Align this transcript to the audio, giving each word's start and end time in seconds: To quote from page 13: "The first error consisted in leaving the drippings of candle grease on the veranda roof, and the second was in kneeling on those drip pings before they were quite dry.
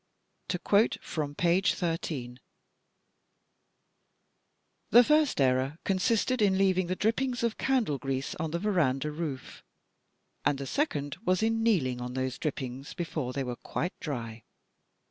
To 0.47 0.57
quote 0.57 0.97
from 1.03 1.35
page 1.35 1.75
13: 1.75 2.39
"The 4.89 5.03
first 5.03 5.39
error 5.39 5.77
consisted 5.83 6.41
in 6.41 6.57
leaving 6.57 6.87
the 6.87 6.95
drippings 6.95 7.43
of 7.43 7.59
candle 7.59 7.99
grease 7.99 8.33
on 8.39 8.49
the 8.49 8.57
veranda 8.57 9.11
roof, 9.11 9.61
and 10.43 10.57
the 10.57 10.65
second 10.65 11.17
was 11.23 11.43
in 11.43 11.61
kneeling 11.61 12.01
on 12.01 12.15
those 12.15 12.39
drip 12.39 12.55
pings 12.55 12.95
before 12.95 13.31
they 13.31 13.43
were 13.43 13.55
quite 13.57 13.93
dry. 13.99 14.43